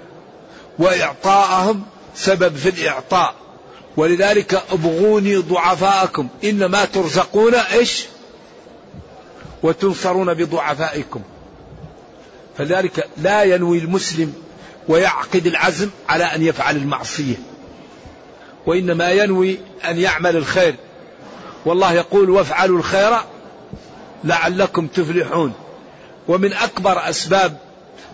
وإعطاءهم 0.79 1.83
سبب 2.15 2.57
في 2.57 2.69
الإعطاء. 2.69 3.35
ولذلك 3.97 4.63
أبغوني 4.73 5.37
ضعفاءكم 5.37 6.29
إنما 6.45 6.85
ترزقون 6.85 7.55
إيش؟ 7.55 8.05
وتنصرون 9.63 10.35
بضعفائكم. 10.35 11.23
فلذلك 12.59 13.09
لا 13.17 13.43
ينوي 13.43 13.79
المسلم 13.79 14.35
ويعقد 14.89 15.47
العزم 15.47 15.91
على 16.09 16.25
أن 16.25 16.43
يفعل 16.43 16.77
المعصية. 16.77 17.35
وإنما 18.67 19.11
ينوي 19.11 19.59
أن 19.89 19.99
يعمل 19.99 20.37
الخير. 20.37 20.75
والله 21.67 21.93
يقول 21.93 22.31
وافعلوا 22.31 22.79
الخير 22.79 23.17
لعلكم 24.25 24.87
تفلحون 24.87 25.53
ومن 26.29 26.53
أكبر 26.53 27.11
أسباب 27.11 27.57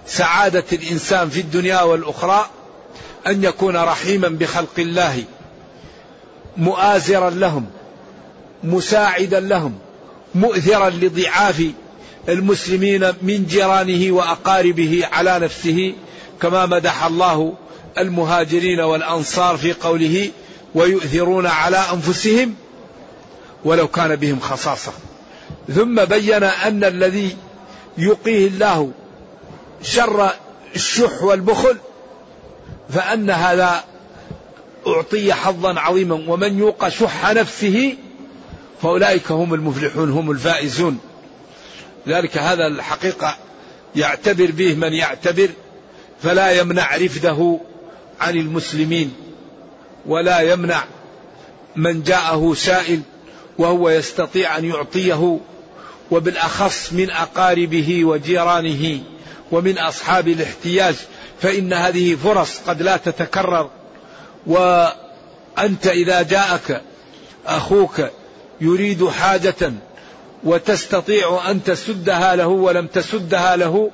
سعادة 0.06 0.64
الإنسان 0.72 1.30
في 1.30 1.40
الدنيا 1.40 1.82
والأخرى 1.82 2.46
أن 3.26 3.44
يكون 3.44 3.76
رحيما 3.76 4.28
بخلق 4.28 4.78
الله 4.78 5.24
مؤازرا 6.56 7.30
لهم 7.30 7.66
مساعدا 8.64 9.40
لهم 9.40 9.78
مؤثرا 10.34 10.90
لضعاف 10.90 11.70
المسلمين 12.28 13.12
من 13.22 13.46
جيرانه 13.46 14.12
وأقاربه 14.12 15.02
على 15.12 15.38
نفسه 15.38 15.94
كما 16.42 16.66
مدح 16.66 17.04
الله 17.04 17.54
المهاجرين 17.98 18.80
والأنصار 18.80 19.56
في 19.56 19.72
قوله 19.72 20.30
ويؤثرون 20.74 21.46
على 21.46 21.76
أنفسهم 21.76 22.54
ولو 23.64 23.88
كان 23.88 24.16
بهم 24.16 24.40
خصاصة 24.40 24.92
ثم 25.74 26.04
بين 26.04 26.42
أن 26.42 26.84
الذي 26.84 27.36
يقيه 27.98 28.46
الله 28.46 28.90
شر 29.82 30.30
الشح 30.74 31.22
والبخل 31.22 31.76
فأن 32.90 33.30
هذا 33.30 33.84
أعطي 34.86 35.32
حظا 35.32 35.80
عظيما 35.80 36.24
ومن 36.28 36.58
يوق 36.58 36.88
شح 36.88 37.32
نفسه 37.32 37.96
فأولئك 38.82 39.32
هم 39.32 39.54
المفلحون 39.54 40.10
هم 40.10 40.30
الفائزون. 40.30 40.98
ذلك 42.08 42.38
هذا 42.38 42.66
الحقيقة 42.66 43.36
يعتبر 43.96 44.50
به 44.50 44.74
من 44.74 44.92
يعتبر 44.92 45.48
فلا 46.22 46.50
يمنع 46.50 46.96
رفده 46.96 47.58
عن 48.20 48.36
المسلمين 48.36 49.14
ولا 50.06 50.40
يمنع 50.40 50.84
من 51.76 52.02
جاءه 52.02 52.54
سائل 52.54 53.00
وهو 53.58 53.90
يستطيع 53.90 54.58
أن 54.58 54.64
يعطيه 54.64 55.38
وبالأخص 56.10 56.92
من 56.92 57.10
أقاربه 57.10 58.04
وجيرانه 58.04 59.00
ومن 59.52 59.78
أصحاب 59.78 60.28
الاحتياج 60.28 60.94
فإن 61.40 61.72
هذه 61.72 62.14
فرص 62.14 62.58
قد 62.58 62.82
لا 62.82 62.96
تتكرر. 62.96 63.70
وأنت 64.46 65.86
إذا 65.86 66.22
جاءك 66.22 66.82
أخوك 67.46 68.02
يريد 68.60 69.08
حاجة 69.08 69.72
وتستطيع 70.44 71.50
أن 71.50 71.64
تسدها 71.64 72.36
له 72.36 72.46
ولم 72.46 72.86
تسدها 72.86 73.56
له 73.56 73.90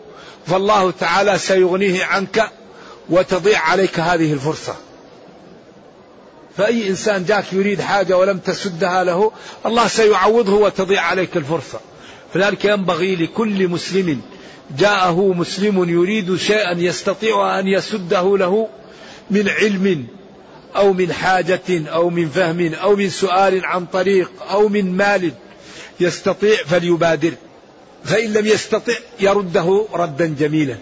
فالله 0.47 0.91
تعالى 0.91 1.39
سيغنيه 1.39 2.05
عنك 2.05 2.51
وتضيع 3.11 3.61
عليك 3.61 4.01
هذه 4.01 4.33
الفرصة. 4.33 4.75
فأي 6.57 6.89
إنسان 6.89 7.25
جاك 7.25 7.53
يريد 7.53 7.81
حاجة 7.81 8.17
ولم 8.17 8.39
تسدها 8.39 9.05
له 9.05 9.33
الله 9.67 9.89
سيعوضه 9.89 10.55
وتضيع 10.55 11.03
عليك 11.03 11.37
الفرصة. 11.37 11.81
فذلك 12.35 12.65
ينبغي 12.65 13.17
لكل 13.17 13.69
مسلم 13.69 14.21
جاءه 14.79 15.33
مسلم 15.33 15.89
يريد 15.91 16.37
شيئا 16.37 16.73
يستطيع 16.73 17.59
أن 17.59 17.67
يسده 17.67 18.37
له 18.37 18.69
من 19.31 19.49
علم 19.49 20.07
أو 20.77 20.93
من 20.93 21.13
حاجة 21.13 21.89
أو 21.89 22.11
من 22.11 22.29
فهم 22.29 22.75
أو 22.75 22.97
من 22.97 23.11
سؤال 23.11 23.65
عن 23.65 23.87
طريق 23.87 24.31
أو 24.51 24.69
من 24.69 24.97
مال. 24.97 25.33
يستطيع 26.01 26.57
فليبادر. 26.57 27.33
فإن 28.05 28.33
لم 28.33 28.47
يستطع 28.47 28.93
يرده 29.21 29.87
ردا 29.93 30.27
جميلا. 30.39 30.77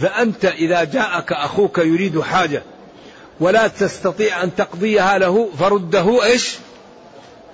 فأنت 0.00 0.44
إذا 0.44 0.84
جاءك 0.84 1.32
أخوك 1.32 1.78
يريد 1.78 2.20
حاجة 2.20 2.62
ولا 3.40 3.68
تستطيع 3.68 4.42
أن 4.42 4.54
تقضيها 4.54 5.18
له 5.18 5.48
فرده 5.58 6.24
إيش؟ 6.24 6.54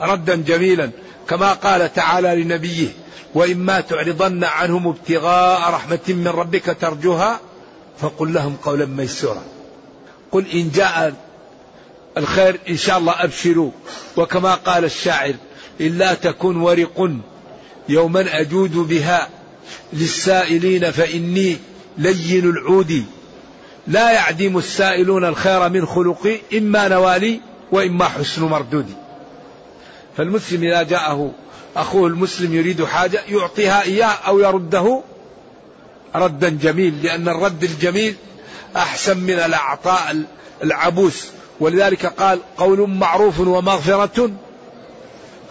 ردا 0.01 0.37
جميلا. 0.37 0.91
كما 1.29 1.53
قال 1.53 1.95
تعالى 1.95 2.43
لنبيه 2.43 2.89
وإما 3.35 3.81
تعرضن 3.81 4.45
عنهم 4.45 4.89
ابتغاء 4.89 5.71
رحمة 5.71 5.99
من 6.09 6.29
ربك 6.29 6.77
ترجوها 6.81 7.41
فقل 8.01 8.33
لهم 8.33 8.57
قولا 8.57 8.87
ميسورا. 8.87 9.43
قل 10.33 10.47
إن 10.51 10.71
جاء 10.71 11.15
الخير 12.17 12.61
إن 12.69 12.77
شاء 12.77 12.99
الله 12.99 13.25
أبشروا. 13.25 13.71
وكما 14.17 14.55
قال 14.55 14.85
الشاعر 14.85 15.35
إلا 15.81 16.15
تكن 16.15 16.57
ورق 16.57 17.11
يوما 17.89 18.41
أجود 18.41 18.77
بها 18.77 19.29
للسائلين 19.93 20.91
فإني 20.91 21.57
لين 21.99 22.51
العود. 22.51 23.05
لا 23.87 24.11
يعدم 24.11 24.59
السائلون 24.59 25.25
الخير 25.25 25.69
من 25.69 25.87
خلقي 25.87 26.39
إما 26.59 26.89
نوالي 26.89 27.41
وإما 27.73 28.05
حسن 28.05 28.43
مردودي. 28.43 28.93
فالمسلم 30.17 30.65
إذا 30.65 30.83
جاءه 30.83 31.33
أخوه 31.77 32.07
المسلم 32.07 32.55
يريد 32.55 32.85
حاجة 32.85 33.21
يعطيها 33.29 33.83
إياه 33.83 34.07
أو 34.27 34.39
يرده 34.39 35.03
ردا 36.15 36.49
جميل 36.49 37.03
لأن 37.03 37.29
الرد 37.29 37.65
الجميل 37.65 38.15
أحسن 38.77 39.19
من 39.19 39.35
الأعطاء 39.35 40.23
العبوس. 40.63 41.27
ولذلك 41.61 42.07
قال 42.07 42.39
قول 42.57 42.91
معروف 42.91 43.41
ومغفرة 43.41 44.31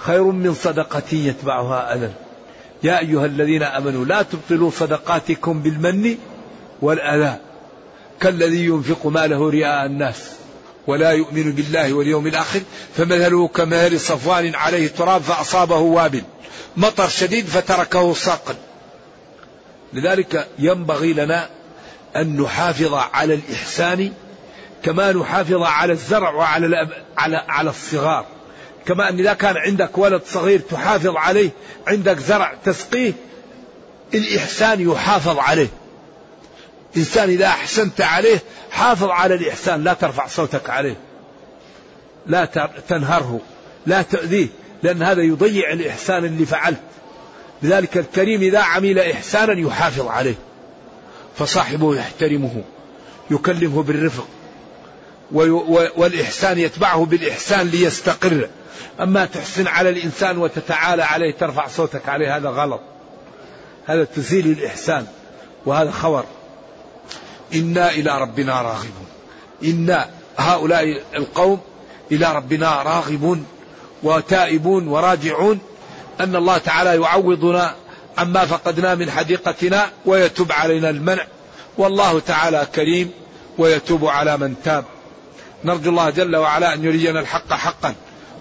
خير 0.06 0.24
من 0.24 0.54
صدقة 0.54 1.04
يتبعها 1.14 1.96
أذى. 1.96 2.12
يا 2.84 3.00
أيها 3.00 3.26
الذين 3.26 3.64
آمنوا 3.64 4.06
لا 4.06 4.22
تبطلوا 4.22 4.72
صدقاتكم 4.72 5.62
بالمن 5.62 6.18
والأذى. 6.82 7.36
كالذي 8.22 8.66
ينفق 8.66 9.08
ماله 9.08 9.50
رئاء 9.50 9.86
الناس 9.86 10.30
ولا 10.88 11.12
يؤمن 11.12 11.52
بالله 11.52 11.94
واليوم 11.94 12.28
الآخر 12.28 12.62
فمثله 12.96 13.48
كمثل 13.48 14.00
صفوان 14.00 14.56
عليه 14.56 14.88
تراب 14.88 15.22
فأصابه 15.22 15.78
وابل. 15.78 16.24
مطر 16.78 17.08
شديد 17.08 17.46
فتركه 17.46 18.14
صاقا 18.14 18.56
لذلك 19.94 20.48
ينبغي 20.60 21.14
لنا 21.14 21.50
أن 22.16 22.42
نحافظ 22.42 22.94
على 22.94 23.34
الإحسان 23.34 24.12
كما 24.84 25.12
نحافظ 25.12 25.62
على 25.62 25.94
الزرع 25.94 26.34
وعلى. 26.34 26.88
على 27.18 27.46
على 27.48 27.70
الصغار. 27.70 28.26
كما 28.90 29.10
أن 29.10 29.20
إذا 29.20 29.34
كان 29.34 29.58
عندك 29.58 29.98
ولد 29.98 30.22
صغير 30.26 30.60
تحافظ 30.60 31.16
عليه 31.16 31.50
عندك 31.88 32.20
زرع 32.20 32.54
تسقيه 32.66 33.14
الإحسان 34.14 34.82
يحافظ 34.82 35.38
عليه. 35.40 35.68
إنسان 36.98 37.30
إذا 37.30 37.46
أحسنت 37.46 38.02
عليه 38.02 38.40
حافظ 38.72 39.10
على 39.10 39.36
الإحسان 39.36 39.84
لا 39.84 39.94
ترفع 39.94 40.28
صوتك 40.28 40.70
عليه. 40.70 40.96
لا 42.28 42.46
تنهره 42.88 43.40
لا 43.86 44.02
تؤذيه 44.02 44.48
لأن 44.84 45.04
هذا 45.04 45.22
يضيع 45.22 45.72
الإحسان 45.72 46.26
اللي 46.26 46.46
فعلت. 46.46 46.80
لذلك 47.64 47.98
الكريم 47.98 48.42
إذا 48.42 48.60
عمل 48.60 49.00
إحسانا 49.00 49.60
يحافظ 49.60 50.08
عليه. 50.08 50.36
فصاحبه 51.38 51.96
يحترمه 51.96 52.64
يكلمه 53.32 53.84
بالرفق. 53.84 54.28
والإحسان 55.32 56.60
يتبعه 56.60 57.06
بالإحسان 57.06 57.68
ليستقر. 57.68 58.50
أما 59.02 59.26
تحسن 59.26 59.68
على 59.68 59.90
الإنسان 59.90 60.38
وتتعالى 60.38 61.04
عليه 61.04 61.32
ترفع 61.32 61.68
صوتك 61.68 62.10
عليه 62.10 62.38
هذا 62.38 62.50
غلط. 62.50 62.82
هذا 63.86 64.04
تزيل 64.04 64.48
الإحسان 64.48 65.06
وهذا 65.66 65.92
خور. 65.92 66.26
إنا 67.54 67.90
إلى 67.90 68.22
ربنا 68.22 68.62
راغبون. 68.62 69.08
إنا 69.64 70.10
هؤلاء 70.38 71.02
القوم 71.16 71.60
إلى 72.12 72.36
ربنا 72.36 72.82
راغبون 72.82 73.46
وتائبون 74.04 74.88
وراجعون 74.88 75.60
أن 76.20 76.36
الله 76.36 76.58
تعالى 76.58 77.02
يعوضنا 77.02 77.76
عما 78.18 78.46
فقدنا 78.46 78.96
من 78.96 79.12
حديقتنا 79.12 79.90
ويتوب 80.06 80.52
علينا 80.52 80.90
المنع. 80.90 81.26
والله 81.78 82.20
تعالى 82.20 82.68
كريم 82.76 83.12
ويتوب 83.58 84.06
على 84.06 84.38
من 84.38 84.56
تاب. 84.64 84.86
نرجو 85.64 85.90
الله 85.90 86.10
جل 86.10 86.36
وعلا 86.36 86.74
أن 86.74 86.86
يرينا 86.86 87.20
الحق 87.20 87.54
حقا 87.54 87.96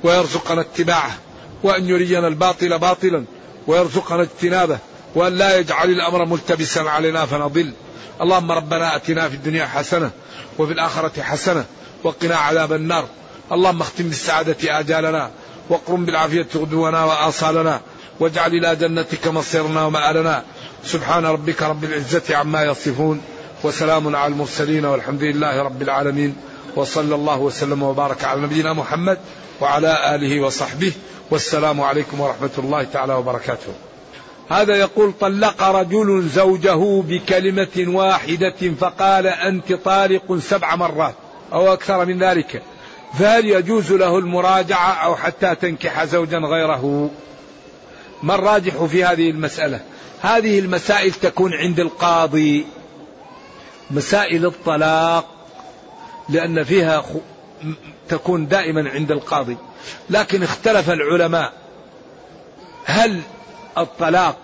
ويرزقنا 0.04 0.60
اتباعه 0.60 1.12
وأن 1.62 1.88
يرينا 1.88 2.28
الباطل 2.28 2.78
باطلا 2.78 3.24
ويرزقنا 3.66 4.22
اجتنابه 4.22 4.78
وأن 5.14 5.38
لا 5.38 5.58
يجعل 5.58 5.90
الأمر 5.90 6.24
ملتبسا 6.24 6.80
علينا 6.80 7.26
فنضل. 7.26 7.72
اللهم 8.20 8.52
ربنا 8.52 8.96
أتنا 8.96 9.28
في 9.28 9.34
الدنيا 9.34 9.66
حسنة 9.66 10.10
وفي 10.58 10.72
الآخرة 10.72 11.22
حسنة 11.22 11.64
وقنا 12.04 12.36
عذاب 12.36 12.72
النار. 12.72 13.08
اللهم 13.52 13.80
اختم 13.80 14.04
بالسعادة 14.04 14.78
آجالنا 14.80 15.30
واقرم 15.68 16.04
بالعافية 16.04 16.46
غدونا 16.56 17.04
وآصالنا 17.04 17.80
واجعل 18.20 18.54
إلى 18.54 18.76
جنتك 18.76 19.26
مصيرنا 19.26 19.84
ومآلنا. 19.84 20.42
سبحان 20.84 21.26
ربك 21.26 21.62
رب 21.62 21.84
العزة 21.84 22.36
عما 22.36 22.64
يصفون. 22.64 23.20
وسلام 23.64 24.16
على 24.16 24.32
المرسلين 24.32 24.84
والحمد 24.84 25.22
لله 25.22 25.62
رب 25.62 25.82
العالمين. 25.82 26.36
وصلى 26.76 27.14
الله 27.14 27.38
وسلم 27.38 27.82
وبارك 27.82 28.24
على 28.24 28.40
نبينا 28.40 28.72
محمد 28.72 29.18
وعلى 29.60 30.14
آله 30.14 30.40
وصحبه. 30.40 30.92
والسلام 31.30 31.80
عليكم 31.80 32.20
ورحمة 32.20 32.50
الله 32.58 32.82
تعالى 32.82 33.14
وبركاته. 33.14 33.72
هذا 34.50 34.76
يقول 34.76 35.12
طلق 35.20 35.62
رجل 35.62 36.28
زوجه 36.28 37.02
بكلمة 37.02 37.84
واحدة 37.88 38.74
فقال 38.80 39.26
أنت 39.26 39.72
طالق 39.72 40.38
سبع 40.38 40.76
مرات 40.76 41.14
أو 41.52 41.72
أكثر 41.72 42.04
من 42.04 42.18
ذلك. 42.18 42.62
فهل 43.18 43.46
يجوز 43.46 43.92
له 43.92 44.18
المراجعة 44.18 44.92
أو 44.92 45.16
حتى 45.16 45.54
تنكح 45.54 46.04
زوجا 46.04 46.38
غيره؟ 46.38 47.10
ما 48.22 48.34
الراجح 48.34 48.84
في 48.84 49.04
هذه 49.04 49.30
المسألة؟ 49.30 49.80
هذه 50.20 50.58
المسائل 50.58 51.12
تكون 51.12 51.54
عند 51.54 51.80
القاضي. 51.80 52.66
مسائل 53.90 54.46
الطلاق 54.46 55.24
لأن 56.28 56.64
فيها 56.64 57.04
تكون 58.08 58.48
دائما 58.48 58.90
عند 58.90 59.12
القاضي. 59.12 59.56
لكن 60.10 60.42
اختلف 60.42 60.90
العلماء. 60.90 61.52
هل 62.84 63.20
الطلاق 63.78 64.36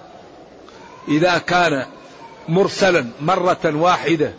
إذا 1.08 1.38
كان 1.38 1.86
مرسلا 2.48 3.06
مرة 3.20 3.58
واحدة 3.64 4.32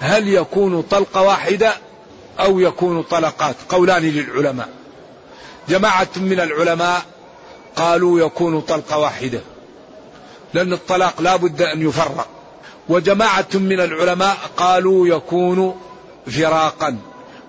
هل 0.00 0.28
يكون 0.28 0.82
طلقة 0.82 1.22
واحدة 1.22 1.74
أو 2.40 2.60
يكون 2.60 3.02
طلقات؟ 3.02 3.56
قولان 3.68 4.02
للعلماء. 4.02 4.68
جماعة 5.68 6.08
من 6.16 6.40
العلماء 6.40 7.02
قالوا 7.76 8.20
يكون 8.20 8.60
طلقة 8.60 8.98
واحدة 8.98 9.40
لأن 10.54 10.72
الطلاق 10.72 11.22
لا 11.22 11.36
بد 11.36 11.62
أن 11.62 11.88
يفرق. 11.88 12.28
وجماعة 12.88 13.48
من 13.54 13.80
العلماء 13.80 14.36
قالوا 14.56 15.08
يكون 15.08 15.80
فراقا. 16.26 16.98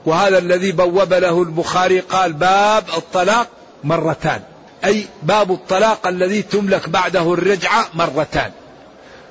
وهذا 0.05 0.37
الذي 0.37 0.71
بوب 0.71 1.13
له 1.13 1.41
البخاري 1.41 1.99
قال 1.99 2.33
باب 2.33 2.83
الطلاق 2.97 3.47
مرتان. 3.83 4.41
أي 4.85 5.05
باب 5.23 5.51
الطلاق 5.51 6.07
الذي 6.07 6.41
تملك 6.41 6.89
بعده 6.89 7.33
الرجعة 7.33 7.87
مرتان. 7.93 8.51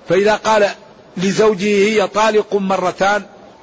فإذا 0.09 0.35
قال 0.35 0.69
لزوجه 1.17 1.89
هي 1.89 2.07
طالق 2.07 2.55
مرتان 2.55 3.23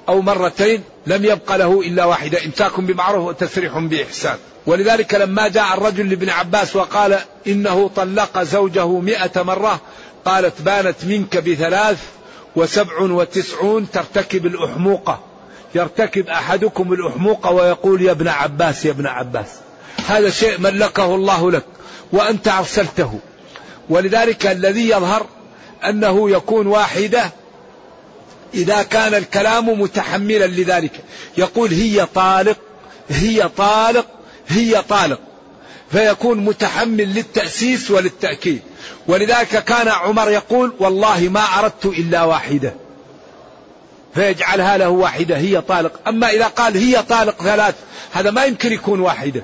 أو 0.10 0.22
مرتين 0.22 0.84
لم 1.08 1.26
يبق 1.26 1.56
له 1.56 1.82
إلا 1.82 2.06
واحدة. 2.06 2.46
إمساك 2.46 2.80
بمعروف 2.80 3.28
وتسريح 3.28 3.78
بإحسان. 3.78 4.38
ولذلك 4.66 5.16
لما 5.16 5.48
جاء 5.48 5.74
الرجل 5.74 6.10
لابن 6.10 6.30
عباس 6.30 6.76
وقال 6.76 7.20
إنه 7.48 7.90
طلق 7.96 8.44
زوجه 8.44 8.88
مئة 8.88 9.42
مرة 9.42 9.82
قالت 10.26 10.62
بانت 10.62 11.06
منك 11.06 11.38
بثلاث 11.38 11.98
وسبع 12.56 13.02
وتسعون 13.02 13.92
ترتكب 13.92 14.46
الأحموقة. 14.46 15.20
يرتكب 15.76 16.28
أحدكم 16.28 16.94
الأحموقة 16.94 17.52
ويقول 17.52 18.02
يا 18.02 18.12
ابن 18.12 18.28
عباس 18.28 18.86
يا 18.86 18.92
ابن 18.92 19.08
عباس 19.08 19.48
هذا 20.08 20.30
شيء 20.30 20.60
ملكه 20.60 21.16
الله 21.16 21.52
لك 21.52 21.66
وأنت 22.12 22.48
أرسلته. 22.48 23.20
ولذلك 23.90 24.48
الذي 24.48 24.90
يظهر 24.90 25.26
أنه 25.86 26.30
يكون 26.30 26.68
واحدة 26.68 27.32
إذا 28.54 28.84
كان 28.84 29.14
الكلام 29.14 29.82
متحملا 29.82 30.48
لذلك. 30.48 30.92
يقول 31.38 31.72
هي 31.74 32.08
طالق 32.16 32.58
هي 33.10 33.50
طالق 33.58 34.06
هي 34.48 34.82
طالق. 34.90 35.20
فيكون 35.92 36.38
متحمل 36.38 37.14
للتأسيس 37.14 37.92
وللتأكيد. 37.92 38.62
ولذلك 39.08 39.64
كان 39.64 39.88
عمر 39.88 40.30
يقول 40.30 40.74
والله 40.80 41.30
ما 41.30 41.42
أردت 41.60 41.86
إلا 41.86 42.24
واحدة. 42.24 42.74
فيجعلها 44.16 44.78
له 44.78 44.90
واحدة 44.90 45.38
هي 45.38 45.62
طالق. 45.62 46.08
أما 46.08 46.30
إذا 46.30 46.48
قال 46.48 46.78
هي 46.78 47.04
طالق 47.04 47.44
ثلاث 47.44 47.76
هذا 48.12 48.32
ما 48.32 48.46
يمكن 48.46 48.74
يكون 48.74 49.00
واحدة. 49.00 49.44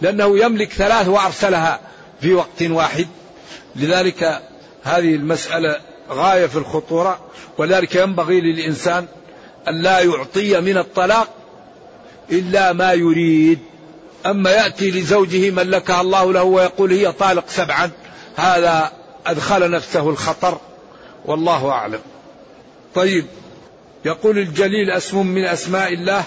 لأنه 0.00 0.38
يملك 0.38 0.72
ثلاث 0.72 1.08
وأرسلها 1.08 1.80
في 2.20 2.34
وقت 2.34 2.62
واحد. 2.62 3.06
لذلك 3.76 4.42
هذه 4.84 5.14
المسألة 5.14 5.76
غاية 6.10 6.46
في 6.46 6.56
الخطورة. 6.56 7.20
ولذلك 7.58 7.94
ينبغي 7.94 8.40
للإنسان 8.40 9.06
أن 9.68 9.82
لا 9.82 10.00
يعطي 10.00 10.60
من 10.60 10.78
الطلاق 10.78 11.28
إلا 12.30 12.72
ما 12.72 12.92
يريد. 12.92 13.58
أما 14.26 14.50
يأتي 14.50 14.90
لزوجه 14.90 15.50
ملكها 15.50 16.00
الله 16.00 16.32
له 16.32 16.42
ويقول 16.42 16.92
هي 16.92 17.12
طالق 17.12 17.44
سبعا 17.48 17.90
هذا 18.38 18.92
أدخل 19.26 19.70
نفسه 19.70 20.10
الخطر 20.10 20.58
والله 21.24 21.70
أعلم. 21.70 22.00
طيب 22.94 23.26
يقول 24.04 24.38
الجليل 24.38 24.90
اسم 24.90 25.26
من 25.26 25.44
أسماء 25.44 25.92
الله؟ 25.92 26.24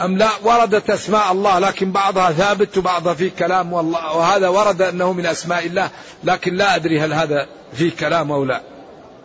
أم 0.00 0.16
لا؟ 0.16 0.28
وردت 0.44 0.90
أسماء 0.90 1.32
الله 1.32 1.58
لكن 1.58 1.92
بعضها 1.92 2.32
ثابت 2.32 2.78
وبعضها 2.78 3.14
في 3.14 3.30
كلام 3.30 3.72
والله 3.72 4.16
وهذا 4.16 4.48
ورد 4.48 4.82
أنه 4.82 5.12
من 5.12 5.26
أسماء 5.26 5.66
الله 5.66 5.90
لكن 6.24 6.54
لا 6.54 6.76
أدري 6.76 7.00
هل 7.00 7.12
هذا 7.12 7.46
في 7.72 7.90
كلام 7.90 8.32
أو 8.32 8.44
لا. 8.44 8.60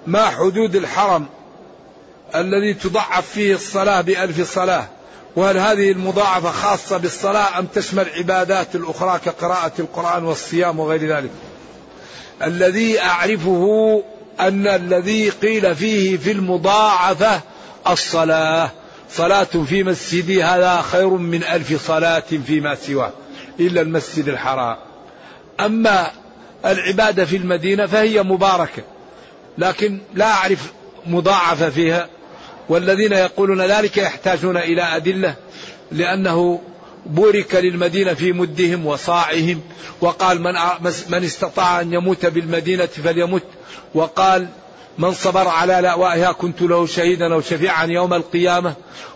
ما 0.07 0.25
حدود 0.25 0.75
الحرم 0.75 1.25
الذي 2.35 2.73
تضعف 2.73 3.29
فيه 3.29 3.55
الصلاة 3.55 4.01
بألف 4.01 4.53
صلاة؟ 4.53 4.87
وهل 5.35 5.57
هذه 5.57 5.91
المضاعفة 5.91 6.51
خاصة 6.51 6.97
بالصلاة 6.97 7.59
أم 7.59 7.65
تشمل 7.65 8.09
عبادات 8.17 8.75
الأخرى 8.75 9.19
كقراءة 9.25 9.71
القرآن 9.79 10.23
والصيام 10.23 10.79
وغير 10.79 11.15
ذلك؟ 11.15 11.31
الذي 12.43 13.01
أعرفه 13.01 14.03
أن 14.39 14.67
الذي 14.67 15.29
قيل 15.29 15.75
فيه 15.75 16.17
في 16.17 16.31
المضاعفة 16.31 17.41
الصلاة. 17.89 18.71
صلاة 19.09 19.43
في 19.43 19.83
مسجدي 19.83 20.43
هذا 20.43 20.81
خير 20.81 21.09
من 21.09 21.43
ألف 21.43 21.87
صلاة 21.87 22.23
فيما 22.47 22.75
سواه 22.75 23.11
إلا 23.59 23.81
المسجد 23.81 24.27
الحرام. 24.27 24.77
أما 25.59 26.11
العبادة 26.65 27.25
في 27.25 27.37
المدينة 27.37 27.85
فهي 27.85 28.23
مباركة 28.23 28.83
لكن 29.57 29.99
لا 30.13 30.25
أعرف 30.25 30.71
مضاعفة 31.05 31.69
فيها. 31.69 32.09
والذين 32.69 33.13
يقولون 33.13 33.61
ذلك 33.61 33.97
يحتاجون 33.97 34.57
إلى 34.57 34.81
أدلة 34.81 35.35
لأنه 35.91 36.61
بورك 37.05 37.55
للمدينة 37.55 38.13
في 38.13 38.31
مدهم 38.31 38.85
وصاعهم 38.85 39.61
وقال 40.01 40.41
من 40.41 40.53
من 41.09 41.23
استطاع 41.23 41.81
أن 41.81 41.93
يموت 41.93 42.25
بالمدينة 42.25 42.85
فليمت 42.85 43.43
وقال 43.93 44.47
من 44.97 45.13
صبر 45.13 45.47
على 45.47 45.79
لأوائها 45.81 46.31
كنت 46.31 46.61
له 46.61 46.85
شهيدا 46.85 47.33
أو 47.33 47.41
شفيعا 47.41 47.85
يوم 47.85 48.13
القيامة 48.13 48.73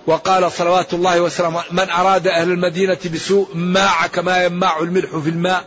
وقال 0.08 0.52
صلوات 0.52 0.94
الله 0.94 1.22
وسلامه 1.22 1.64
من 1.72 1.90
أراد 1.90 2.28
أهل 2.28 2.52
المدينة 2.52 2.98
بسوء 3.14 3.48
ماع 3.56 4.08
كما 4.08 4.46
يماع 4.46 4.80
الملح 4.80 5.18
في 5.18 5.30
الماء 5.30 5.64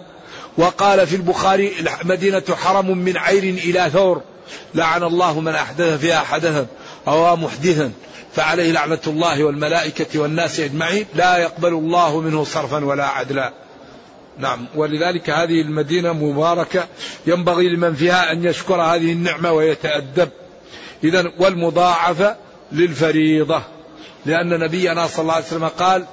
وقال 0.58 1.06
في 1.06 1.16
البخاري 1.16 1.72
المدينة 2.02 2.42
حرم 2.50 2.98
من 2.98 3.16
عير 3.16 3.42
إلى 3.42 3.90
ثور 3.92 4.22
لعن 4.74 5.02
الله 5.02 5.40
من 5.40 5.54
أحدث 5.54 6.00
فيها 6.00 6.18
حدثا. 6.18 6.66
أو 7.10 7.36
محدثا 7.36 7.92
فعليه 8.34 8.72
لعنة 8.72 8.98
الله 9.06 9.44
والملائكة 9.44 10.18
والناس 10.18 10.60
أجمعين 10.60 11.06
لا 11.14 11.38
يقبل 11.38 11.68
الله 11.68 12.20
منه 12.20 12.44
صرفا 12.44 12.84
ولا 12.84 13.06
عدلا. 13.06 13.52
نعم. 14.38 14.66
ولذلك 14.74 15.30
هذه 15.30 15.60
المدينة 15.60 16.12
مباركة. 16.12 16.86
ينبغي 17.26 17.68
لمن 17.68 17.94
فيها 17.94 18.32
أن 18.32 18.44
يشكر 18.44 18.74
هذه 18.74 19.12
النعمة 19.12 19.52
ويتأدب. 19.52 20.28
إذا 21.04 21.32
والمضاعفة 21.38 22.36
للفريضة. 22.72 23.62
لأن 24.26 24.48
نبينا 24.48 25.06
صلى 25.06 25.22
الله 25.22 25.34
عليه 25.34 25.46
وسلم 25.46 25.68
قال 25.68 26.06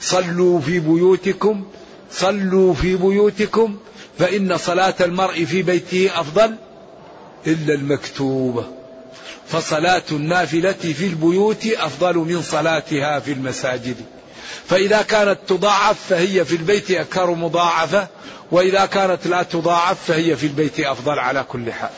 صلوا 0.00 0.60
في 0.60 0.80
بيوتكم 0.80 1.64
صلوا 2.10 2.74
في 2.74 2.96
بيوتكم 2.96 3.76
فإن 4.18 4.56
صلاة 4.56 4.94
المرء 5.00 5.44
في 5.44 5.62
بيته 5.62 6.10
أفضل 6.20 6.54
إلا 7.46 7.74
المكتوبة. 7.74 8.81
فصلاة 9.48 10.02
النافلة 10.12 10.72
في 10.72 11.06
البيوت 11.06 11.66
أفضل 11.66 12.16
من 12.16 12.42
صلاتها 12.42 13.20
في 13.20 13.32
المساجد. 13.32 13.96
فإذا 14.68 15.02
كانت 15.02 15.38
تضاعف 15.48 15.96
فهي 16.08 16.44
في 16.44 16.56
البيت 16.56 16.90
أكثر 16.90 17.30
مضاعفة 17.30 18.08
وإذا 18.50 18.86
كانت 18.86 19.26
لا 19.26 19.42
تضاعف 19.42 19.98
فهي 20.06 20.36
في 20.36 20.46
البيت 20.46 20.80
أفضل 20.80 21.18
على 21.18 21.44
كل 21.48 21.72
حال. 21.72 21.90